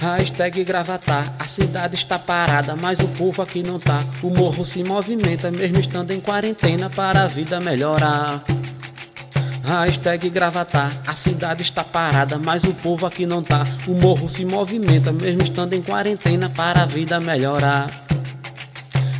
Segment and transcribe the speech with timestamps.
[0.00, 4.02] Hashtag gravatar, a cidade está parada, mas o povo aqui não tá.
[4.22, 8.42] O morro se movimenta, mesmo estando em quarentena, para a vida melhorar.
[9.62, 13.62] Hashtag gravatar, a cidade está parada, mas o povo aqui não tá.
[13.86, 17.86] O morro se movimenta, mesmo estando em quarentena, para a vida melhorar.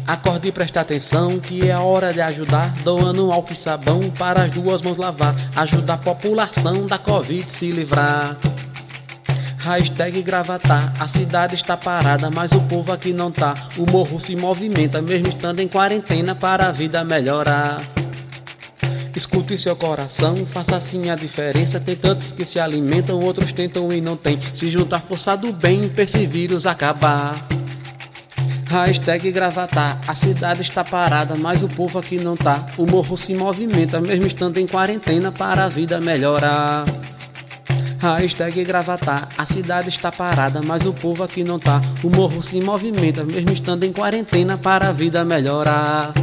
[0.07, 4.51] Acorde e preste atenção que é hora de ajudar, doando álcool e sabão para as
[4.51, 8.35] duas mãos lavar, ajudar a população da Covid se livrar.
[9.61, 13.55] Hashtag gravatar, a cidade está parada, mas o povo aqui não tá.
[13.77, 17.79] O morro se movimenta, mesmo estando em quarentena, para a vida melhorar.
[19.15, 21.79] Escute seu coração, faça assim a diferença.
[21.79, 24.39] Tem tantos que se alimentam, outros tentam e não tem.
[24.55, 27.37] Se juntar força do bem pra esse vírus acabar.
[28.67, 32.67] Hashtag gravatar, a cidade está parada, mas o povo aqui não tá.
[32.79, 36.87] O morro se movimenta, mesmo estando em quarentena, para a vida melhorar.
[38.01, 41.83] Hashtag gravatar, a cidade está parada, mas o povo aqui não tá.
[42.03, 46.15] O morro se movimenta, mesmo estando em quarentena, para a vida melhorar.